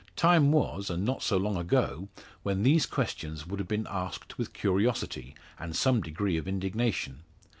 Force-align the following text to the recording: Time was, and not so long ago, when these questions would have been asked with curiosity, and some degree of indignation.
Time 0.15 0.51
was, 0.51 0.89
and 0.89 1.05
not 1.05 1.21
so 1.21 1.37
long 1.37 1.55
ago, 1.55 2.09
when 2.41 2.63
these 2.63 2.87
questions 2.87 3.45
would 3.45 3.59
have 3.59 3.67
been 3.67 3.85
asked 3.87 4.35
with 4.35 4.51
curiosity, 4.51 5.35
and 5.59 5.75
some 5.75 6.01
degree 6.01 6.37
of 6.37 6.47
indignation. 6.47 7.21